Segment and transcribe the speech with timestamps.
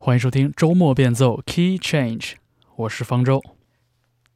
[0.00, 2.34] 欢迎收听周末变奏 Key Change，
[2.76, 3.42] 我是方舟。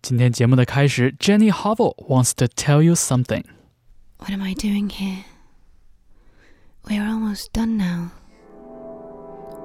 [0.02, 3.44] 今天节目的开始，Jenny Hovel wants to tell you something。
[4.18, 5.22] What am I doing here?
[6.82, 8.08] We're almost done now.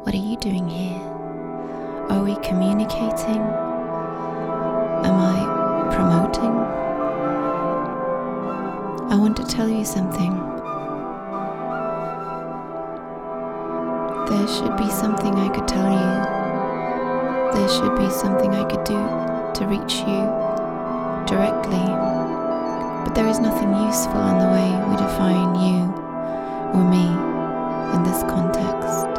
[0.04, 1.02] What are you doing here?
[2.10, 3.42] Are we communicating?
[5.02, 5.42] Am I
[5.90, 6.54] promoting?
[9.10, 10.34] I want to tell you something.
[14.31, 16.13] There should be something I could tell you.
[17.53, 18.95] There should be something I could do
[19.59, 20.23] to reach you
[21.27, 21.83] directly.
[23.03, 25.83] But there is nothing useful in the way we define you
[26.79, 27.11] or me
[27.95, 29.11] in this context.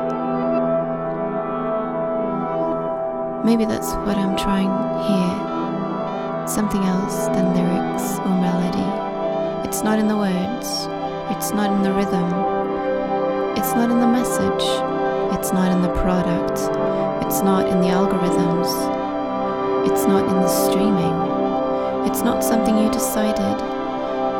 [3.43, 4.71] Maybe that's what I'm trying
[5.11, 6.47] here.
[6.47, 9.67] Something else than lyrics or melody.
[9.67, 10.87] It's not in the words,
[11.35, 12.27] it's not in the rhythm,
[13.57, 15.00] it's not in the message,
[15.32, 16.58] it's not in the product,
[17.24, 18.68] it's not in the algorithms,
[19.90, 21.14] it's not in the streaming.
[22.06, 23.56] It's not something you decided.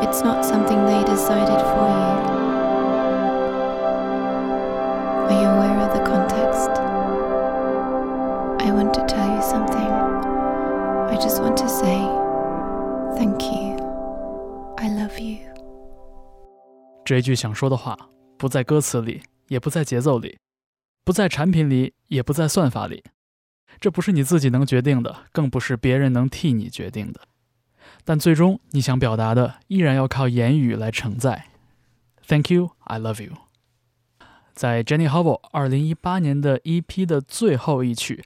[0.01, 2.13] It's not something they decided for you.
[5.27, 6.71] Are you aware of the context?
[8.65, 9.91] I want to tell you something.
[11.11, 12.07] I just want to say
[13.17, 13.75] thank you.
[14.77, 15.39] I love you.
[17.03, 17.97] 这一句想说的话，
[18.37, 20.37] 不在歌词里，也不在节奏里，
[21.04, 23.02] 不在产品里，也不在算法里。
[23.80, 27.22] 这不是你自己能决定的，更不是别人能替你决定的。
[28.04, 31.46] 但最终你想表达的，依然要靠言语来承载。
[32.28, 33.32] Thank you, I love you。
[34.54, 38.24] 在 Jenny Hovel 二零一八年的 EP 的最后一曲，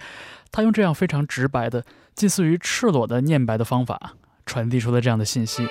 [0.50, 5.66] 他用这样非常直白的、近似于赤裸的念白的方法，传递出了这样的信息。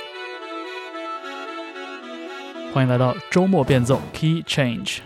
[2.73, 5.01] 欢迎来到周末变奏 Key Change。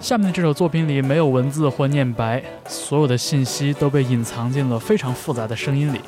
[0.00, 6.00] 下面的这首作品里没有文字或念白，所有的信息都被隐藏进了非常复杂的声音里。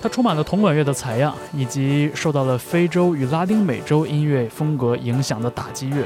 [0.00, 6.04] 它充满了铜管乐的采样，以及受到了非洲与拉丁美洲音乐风格影响的打击乐，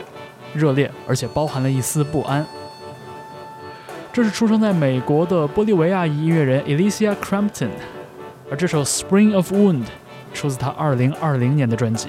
[0.54, 2.44] 热烈而且包含了一丝不安。
[4.10, 7.68] 这是出生在美国的玻利维亚裔音乐人 Alicia Crampton，
[8.50, 9.82] 而这首《Spring of Wound》
[10.32, 12.08] 出自他2020年的专辑。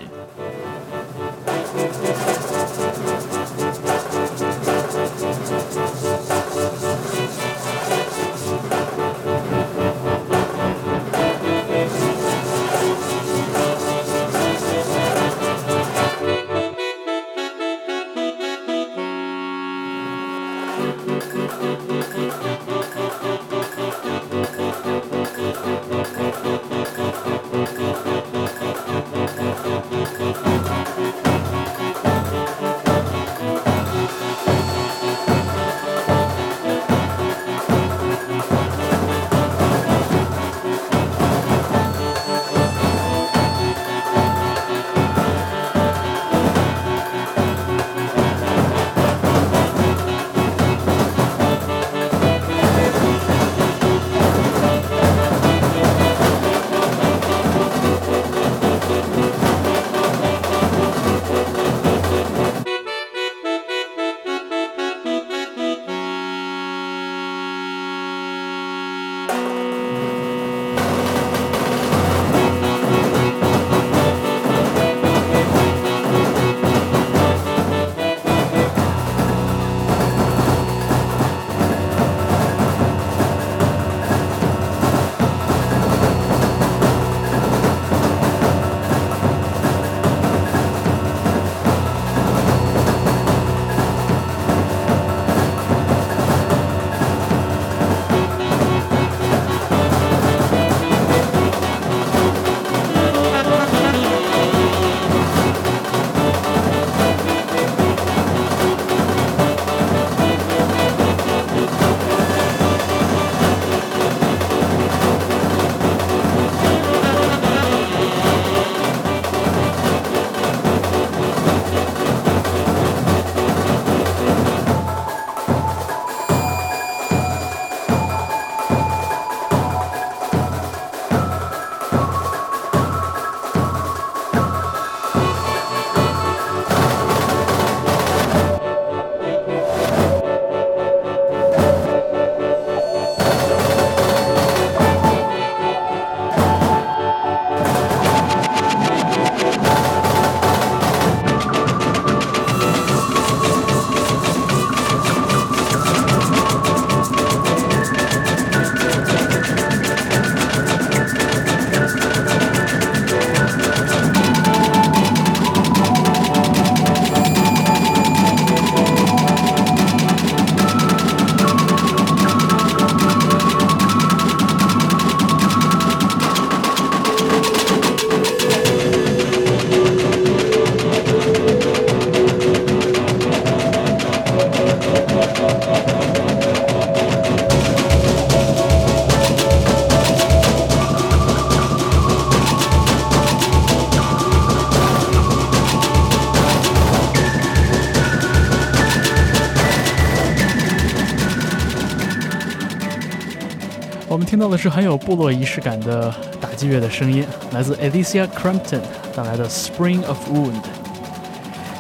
[204.43, 208.81] 到的是很有部落仪式感的打击乐的声音，来自 Alicia Crampton
[209.15, 210.51] 带来的《Spring of Wound》。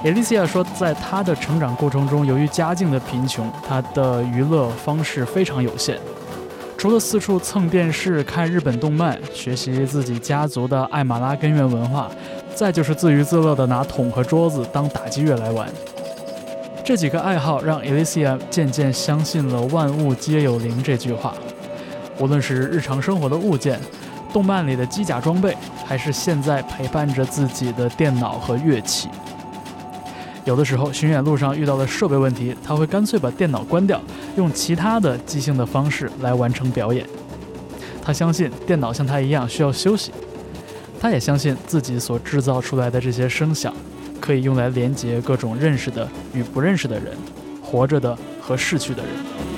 [0.05, 5.97] Alicia 说，在她的成长过程中，由于家境的贫穷，她的娱乐方式非常有限，
[6.77, 12.09] 除了四处蹭电视、看日本动漫、学习自己家族的艾马拉根源文化，
[12.55, 15.67] 再就是自娱自乐的拿桶和桌子当打击乐来玩。
[16.81, 21.33] 这几个爱好让 Alicia 渐渐相信了“万物皆有灵”这句话。
[22.19, 23.79] 无论是日常生活的物件、
[24.31, 25.55] 动漫里的机甲装备，
[25.85, 29.09] 还是现在陪伴着自己的电脑和乐器，
[30.45, 34.01] 有的时候巡演路上遇到了设备问题，他会干脆把电脑关掉，
[34.35, 37.05] 用其他的即兴的方式来完成表演。
[38.01, 40.11] 他相信电脑像他一样需要休息，
[40.99, 43.73] 他也相信自己所制造出来的这些声响，
[44.19, 47.17] 可以用来连接各种认识的与不认识的人，
[47.61, 49.52] 活着的和逝去的人。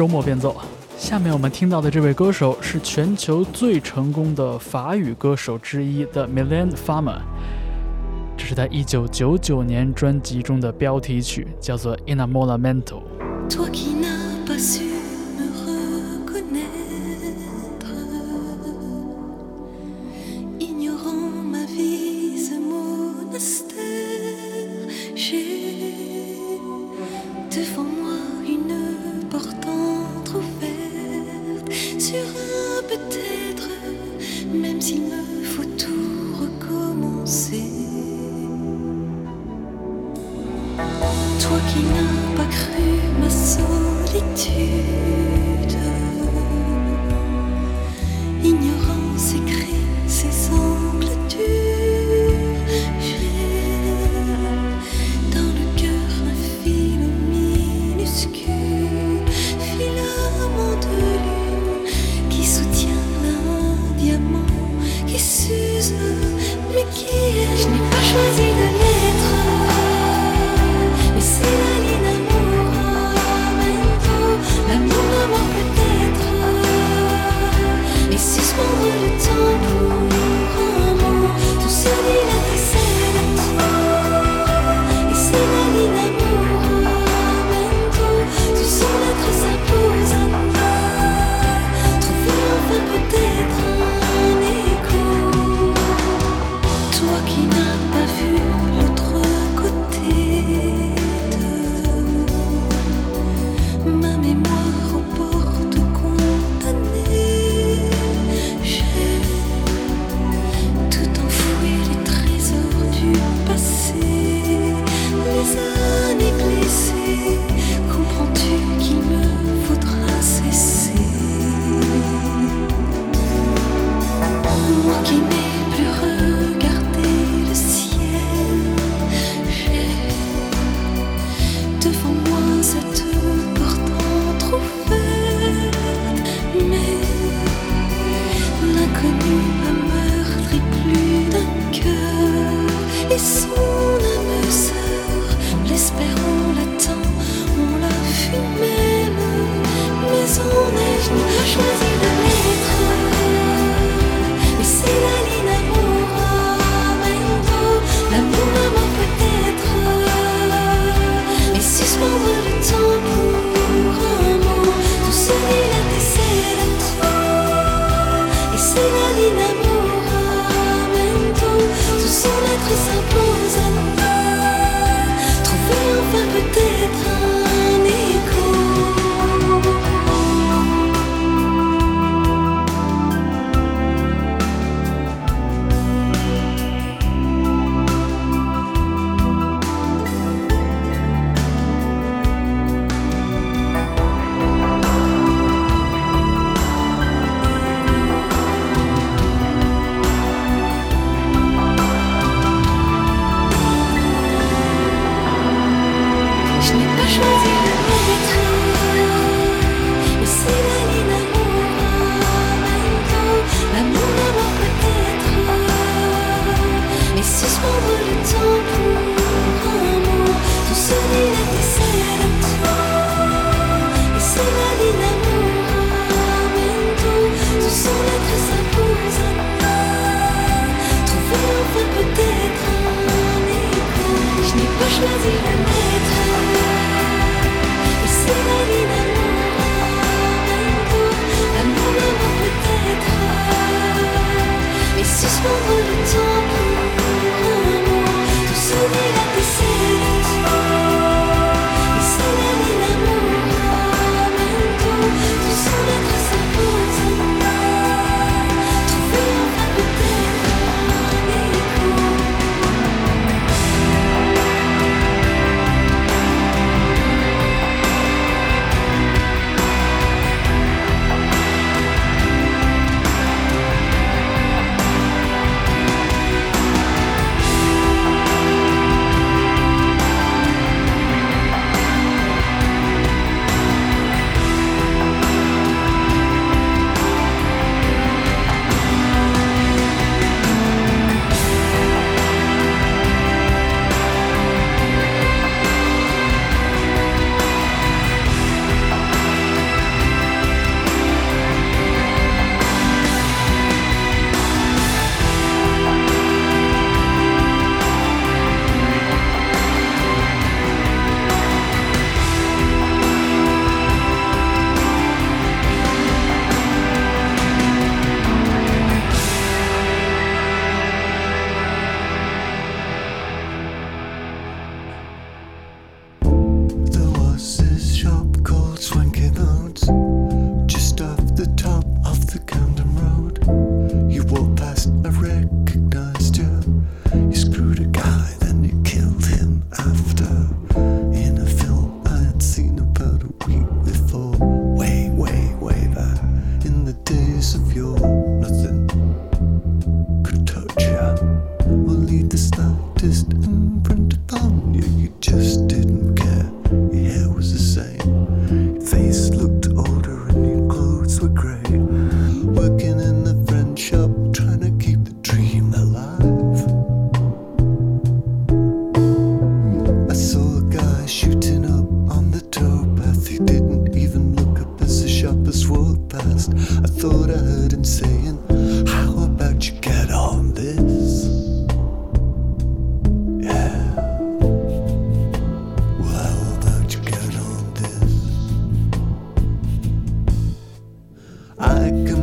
[0.00, 0.56] 周末变奏。
[0.96, 7.18] 下面我们听到的这位歌手是全球最成功的法语歌手之一的 Milan Farmer，
[8.34, 13.02] 这是他1999年专辑中的标题曲，叫做《Inamoramento》。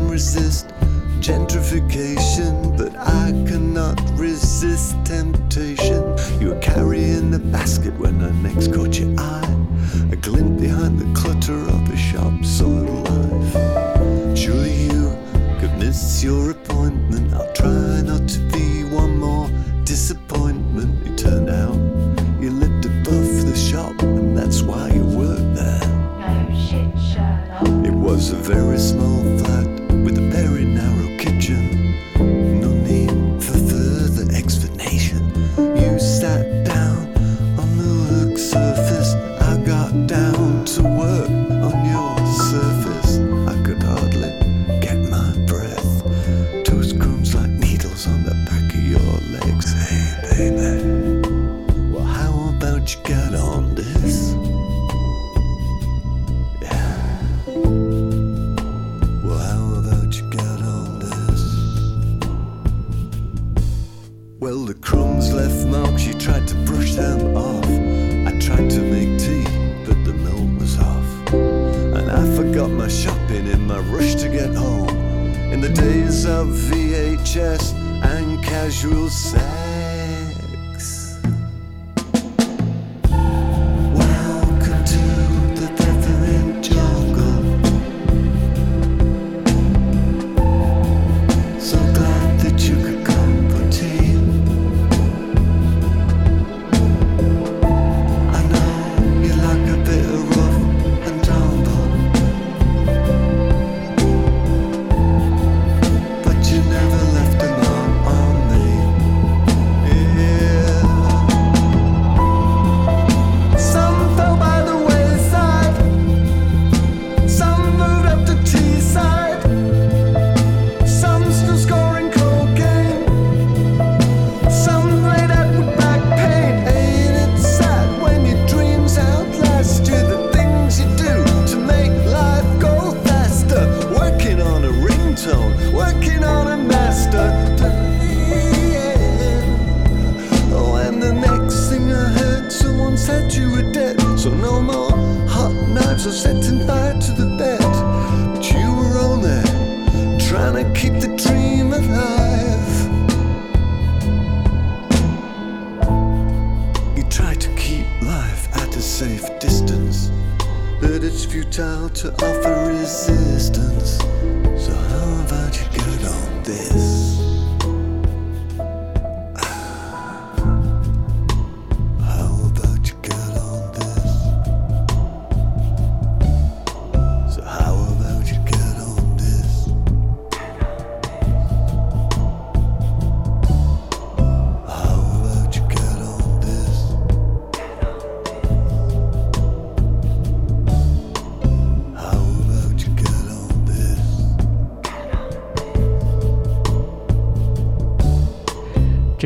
[0.07, 0.67] resist
[1.19, 6.15] gentrification, but I cannot resist temptation.
[6.39, 9.55] You were carrying the basket when I next caught your eye,
[10.11, 14.37] a glint behind the clutter of a shop-soiled life.
[14.37, 15.17] Surely you
[15.59, 17.33] could miss your appointment.
[17.33, 18.46] I'll try not to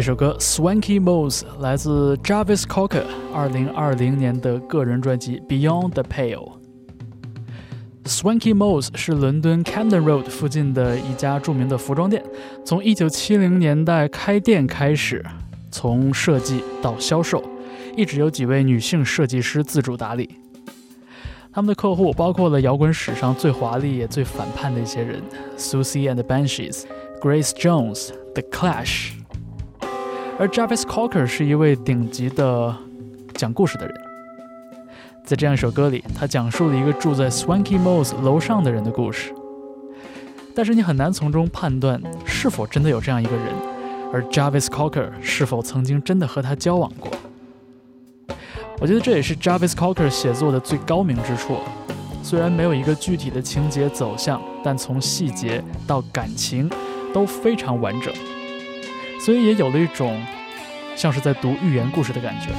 [0.02, 3.04] 这首歌《Swanky Moles》来自 Jarvis Cocker
[3.36, 6.54] 2020年的个人专辑《Beyond the Pale》。
[8.06, 12.24] Swanky Moles 是伦敦 Camden Road 附近的一家著名的服装店，
[12.66, 15.24] 从1970年代开店开始，
[15.70, 17.44] 从设计到销售，
[17.96, 20.28] 一直有几位女性设计师自主打理。
[21.54, 25.22] 他们的客户包括了摇滚史上最华丽也最反叛的一些人
[25.58, 26.86] ：Susie and the Banshees、
[27.22, 29.21] Grace Jones、The Clash。
[30.42, 32.76] 而 Jarvis Cocker 是一位顶级的
[33.36, 33.96] 讲故事的人。
[35.24, 39.32] 在这样一首歌里，他讲述了一个住在 Swanky Moles 楼上的人的故事。
[40.56, 43.54] 但是你很难从中判断是否真的有这样一个人，
[44.12, 47.12] 而 Jarvis Cocker 是否曾经真的和他交往过。
[48.80, 51.58] 我觉得这也是 Jarvis Cocker 写作的最高明之处。
[52.24, 56.68] 虽然没有一个具体的情节走向，但从细节到感情
[57.14, 58.12] 都非常完整。
[59.24, 60.20] 所以也有了一种
[60.96, 62.50] 像是在读寓言故事的感觉。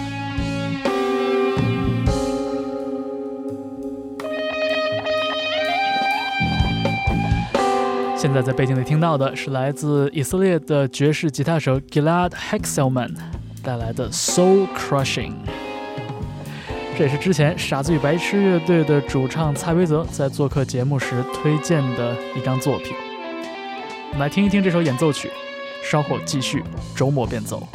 [8.17, 13.17] 现在在背景里听到的是来自以色列的爵士吉他手 Gilad Hexelman
[13.65, 15.33] 带来的《Soul Crushing》，
[16.97, 22.95] 这也是之前傻子与白痴乐队的主唱蔡维泽在做客节目时推荐的一张作品。
[24.13, 25.29] 我们来听一听这首演奏曲。
[25.83, 26.63] 稍后继续
[26.95, 27.69] 周末便走。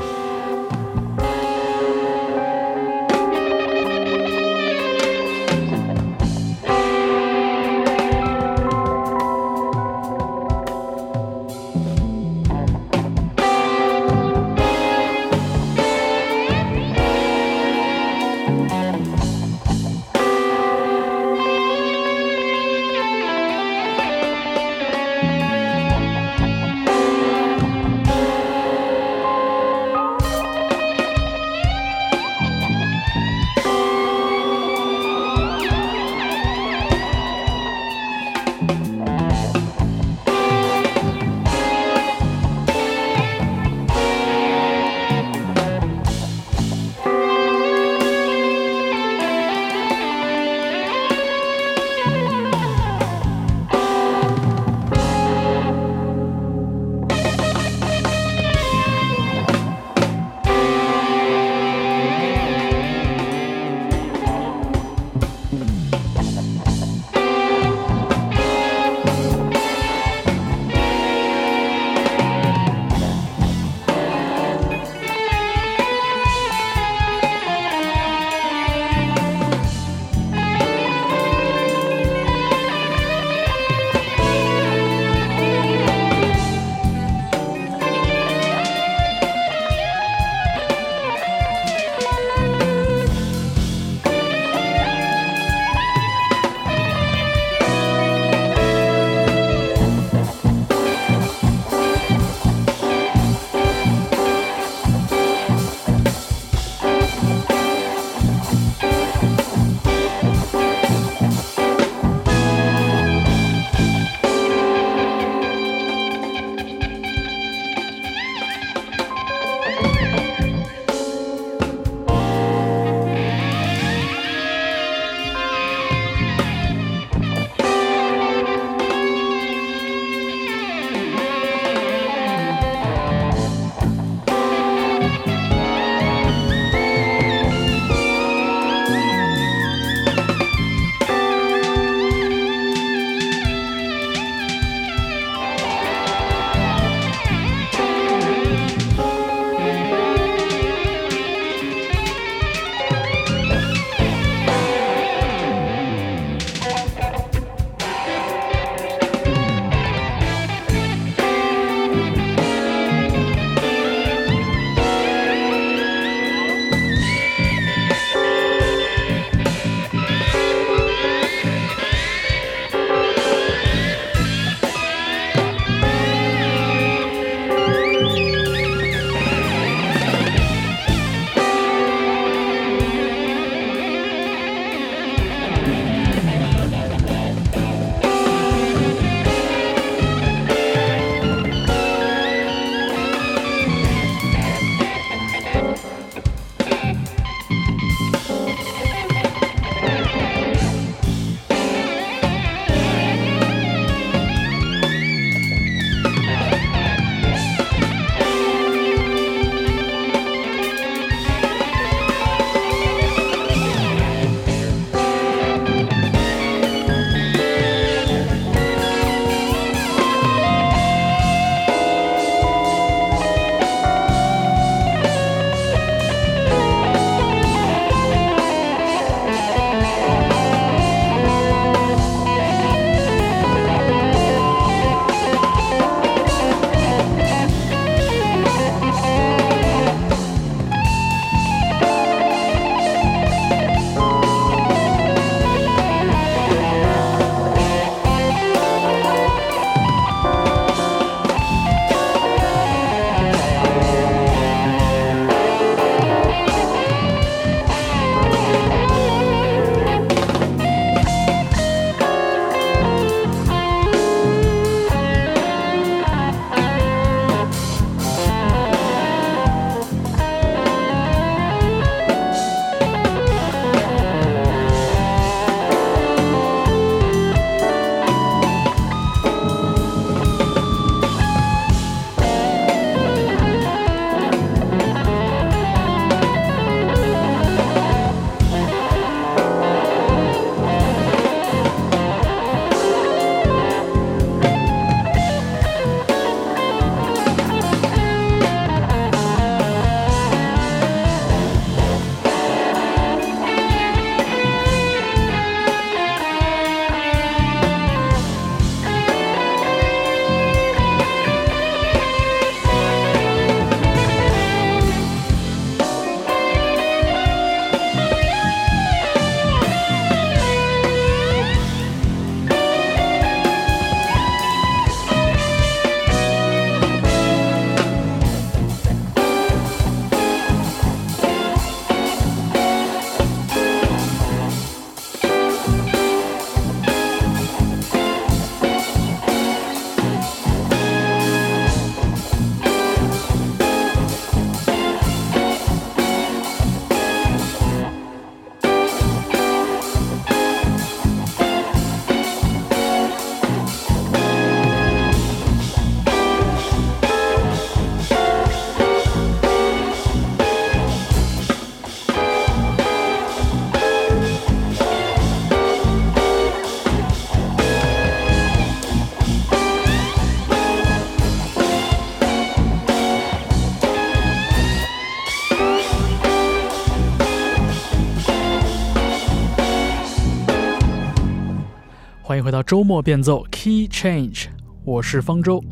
[382.63, 384.45] 周末变奏 Key Change，
[384.83, 385.63] 我是方舟。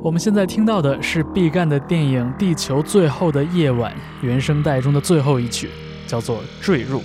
[0.00, 3.92] 我们现在听到的是毕赣的电影《地球最后的夜晚》
[4.22, 5.68] 原声带中的最后一曲，
[6.06, 7.00] 叫做《坠入》。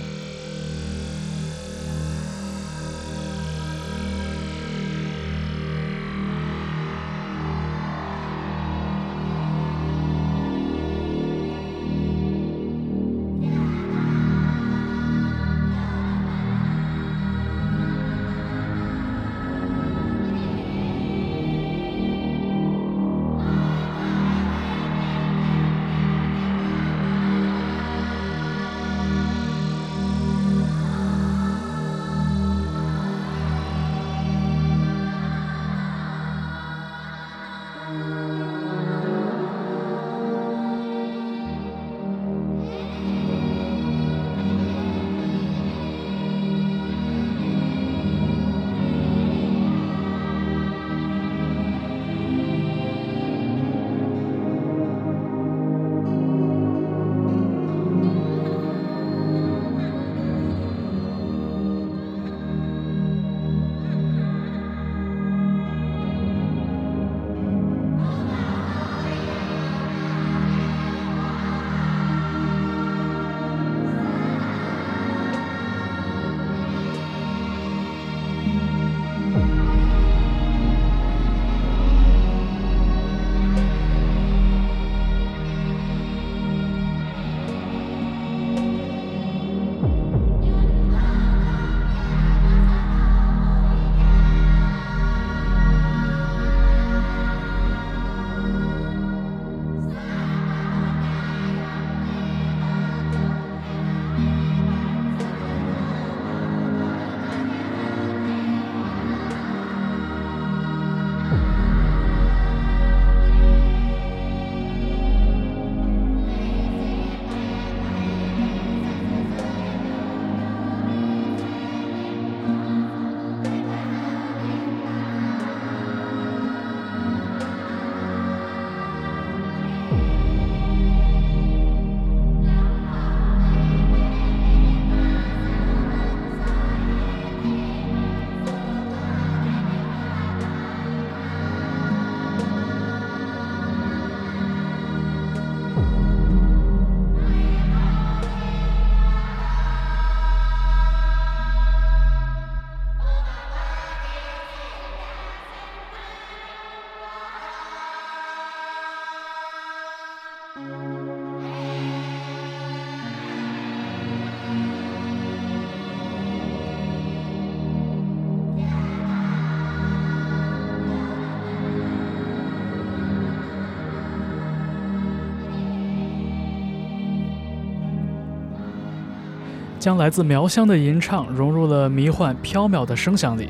[179.82, 183.48] 将来自苗乡的吟唱融入了迷幻飘渺的声响里，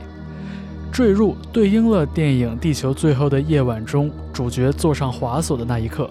[0.91, 6.09] 坠入对应了电影《地球最后的夜晚》中主角坐上滑索的那一刻。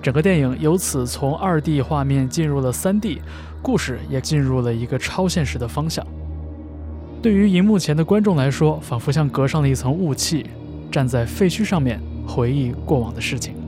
[0.00, 3.20] 整个电影由此从二 D 画面进入了三 D，
[3.60, 6.06] 故事也进入了一个超现实的方向。
[7.20, 10.46] 对于荧幕前的观众来说，仿佛像隔上了一层雾气，
[10.92, 13.61] 站在废墟上面回忆过往的事情。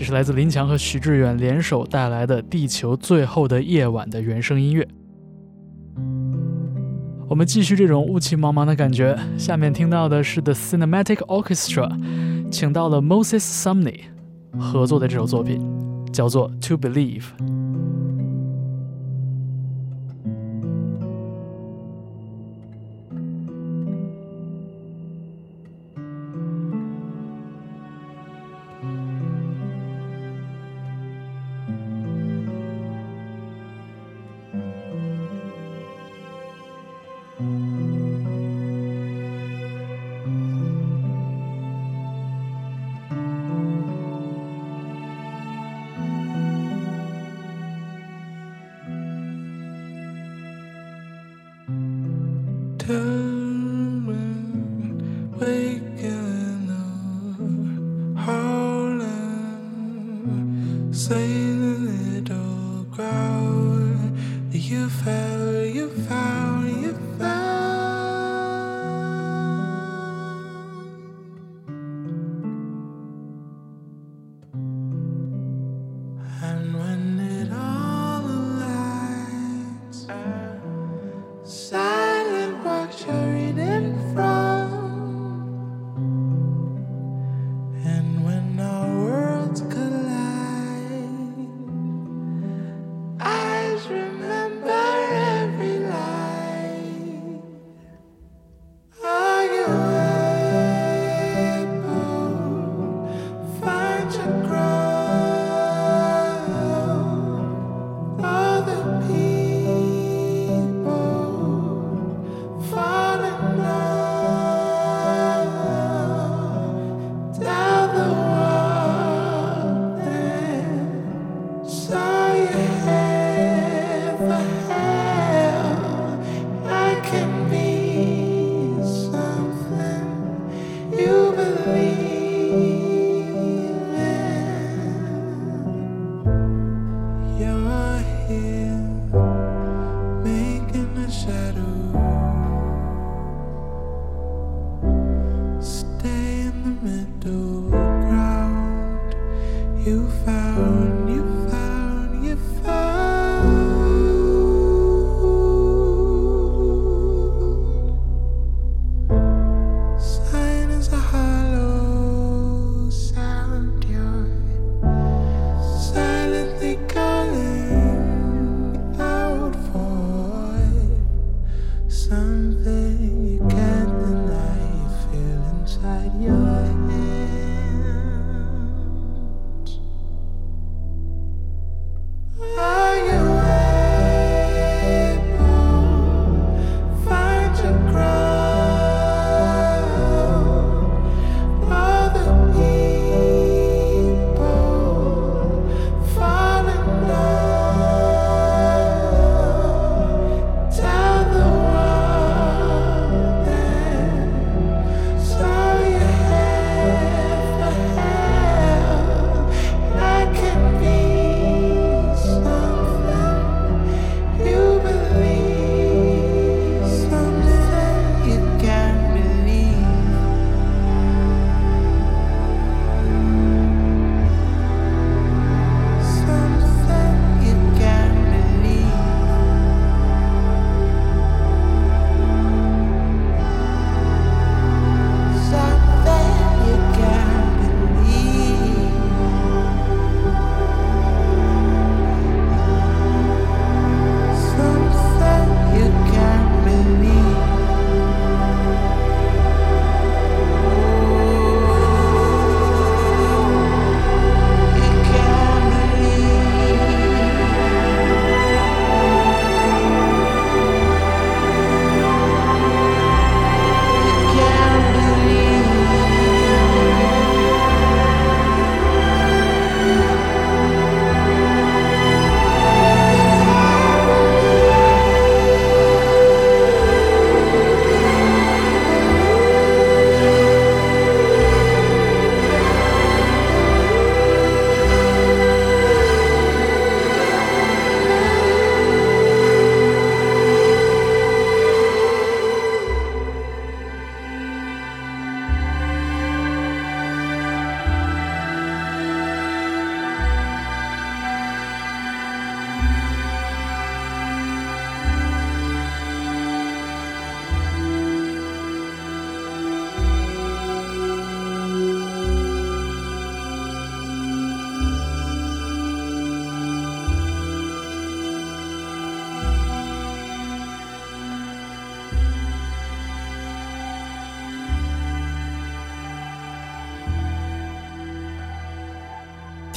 [0.00, 4.88] 这是来自林强和徐志远联手带来的《地球最后的夜晚》的原声音乐。
[7.28, 9.14] 我们继续这种雾气茫茫的感觉。
[9.36, 11.94] 下面听到的是 The Cinematic Orchestra，
[12.50, 14.04] 请到了 Moses Sumney
[14.58, 15.60] 合作的这首作品，
[16.10, 17.24] 叫做《To Believe》。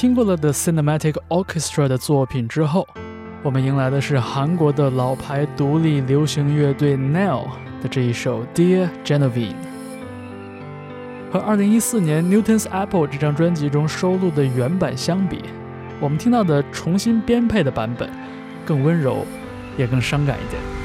[0.04, 2.86] 听过了 The Cinematic Orchestra 的作品之后，
[3.42, 7.46] 我们迎来的是韩国的老牌独立流行乐队 NAIL
[7.82, 9.54] 的这一首 Dear Genevieve。
[11.32, 15.40] 和2014年 Newton's Apple 这张专辑中收录的原版相比，
[16.00, 18.10] 我们听到的重新编配的版本
[18.66, 19.24] 更温柔，
[19.78, 20.83] 也更伤感一点。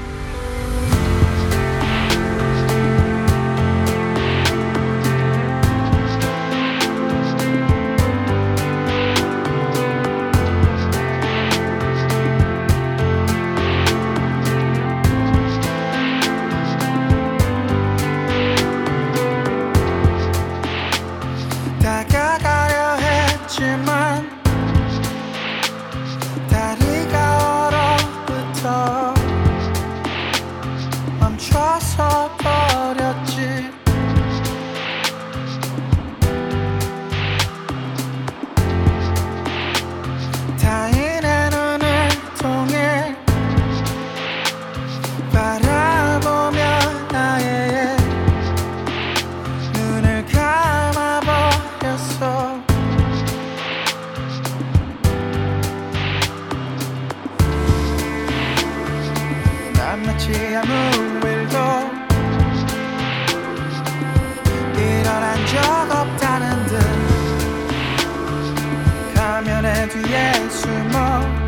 [69.80, 71.39] 难去掩饰梦。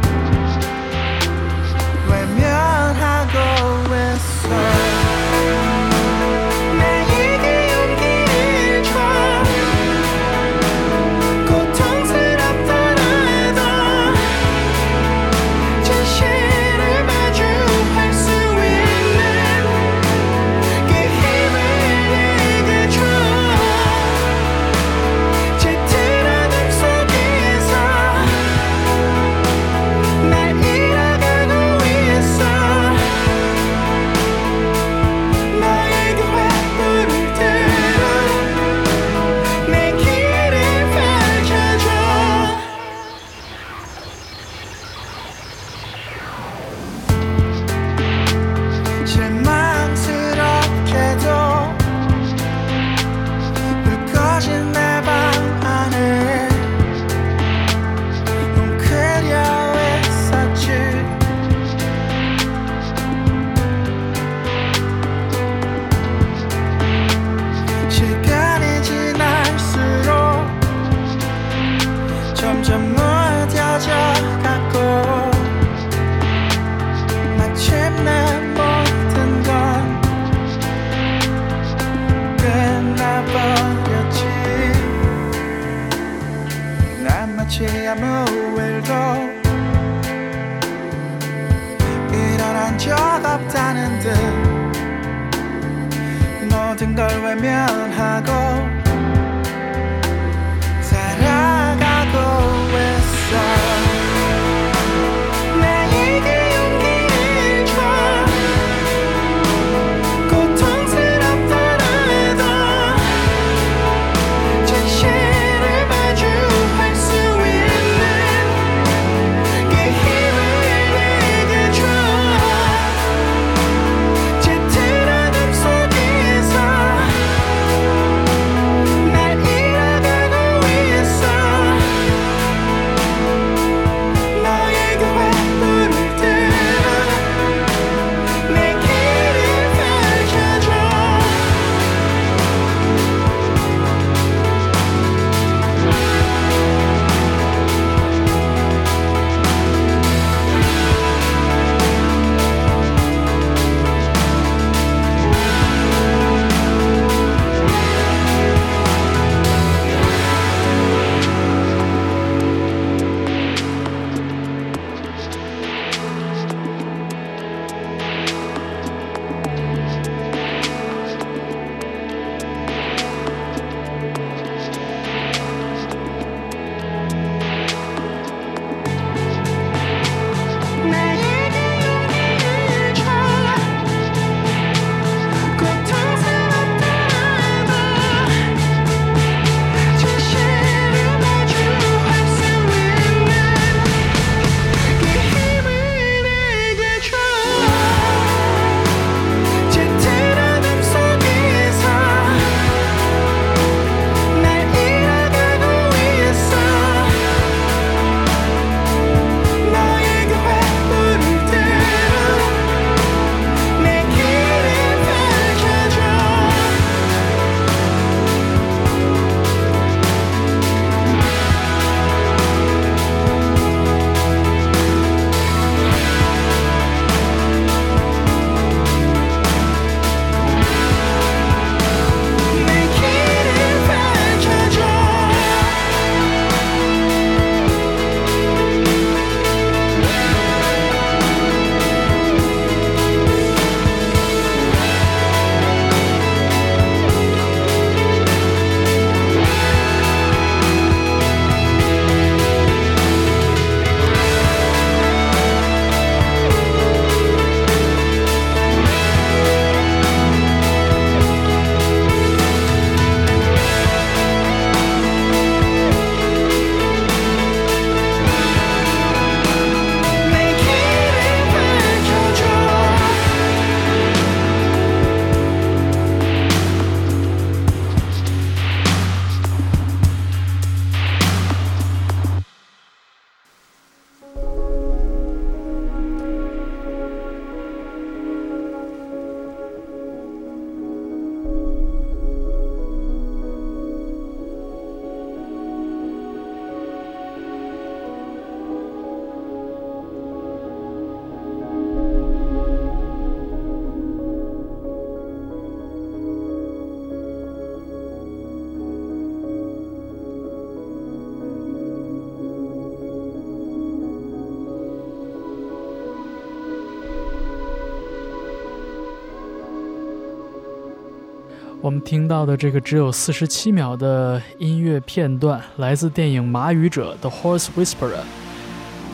[321.82, 328.12] 我们听到的这个只有四十七秒的音乐片段，来自电影《马语者》的《Horse Whisperer》，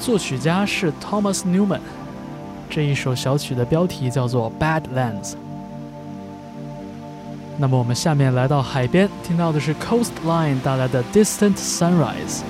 [0.01, 1.79] 作曲家是 Thomas Newman。
[2.69, 5.31] 这一首小曲的标题叫做《Badlands》。
[7.57, 12.41] 那么我们下面来到海边，听到的是 Coastline 带来的《Distant Sunrise》。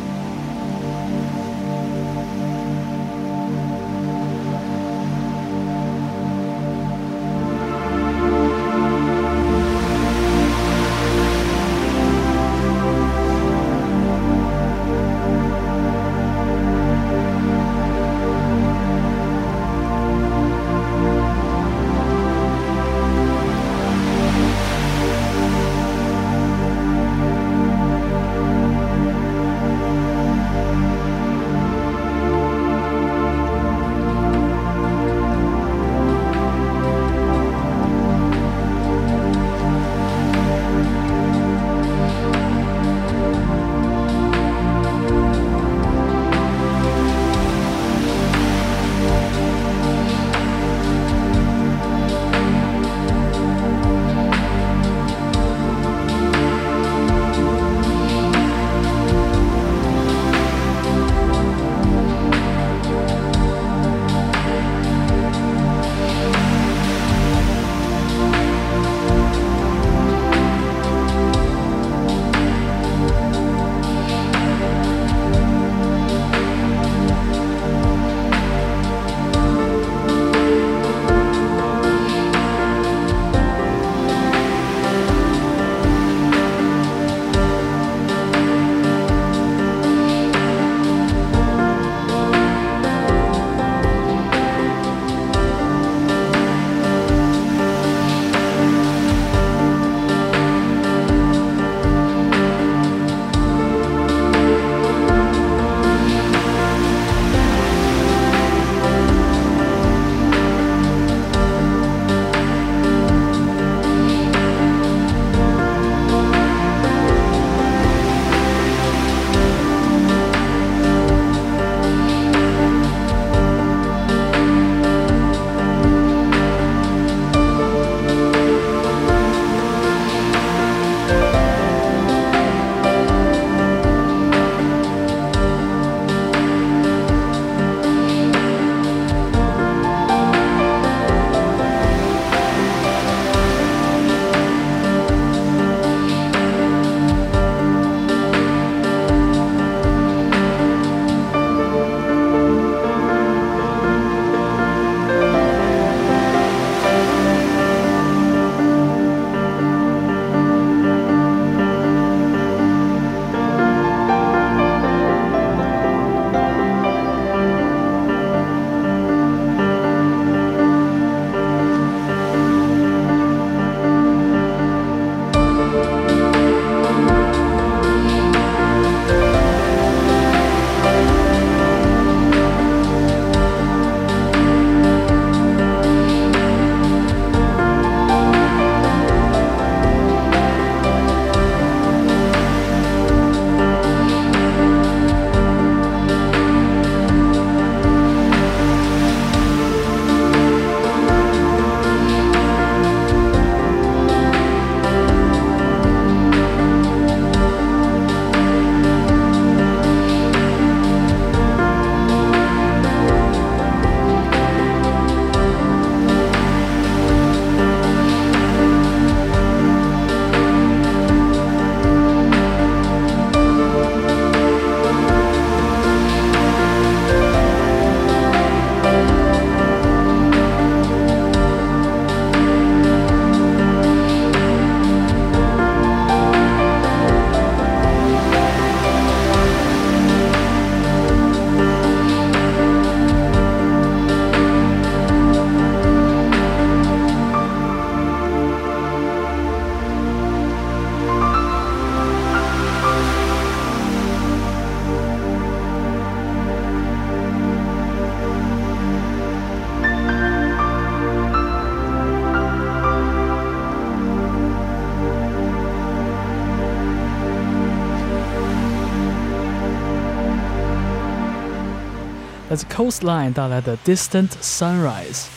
[272.57, 275.27] 自 Coastline 带来的 Distant Sunrise。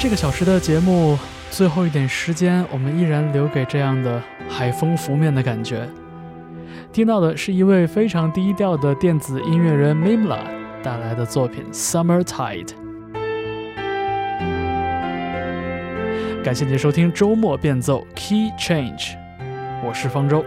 [0.00, 1.18] 这个小时的节目
[1.50, 5.88] 最后一点时间，我们依然留给这样的海风拂面的感觉。
[6.92, 10.40] 听到的是一位非常低调的电子音乐人 Mimla
[10.82, 12.66] 带来的作品《Summer Tide》。
[16.42, 19.16] 感谢您收听周末变奏 Key Change，
[19.84, 20.44] 我是方舟。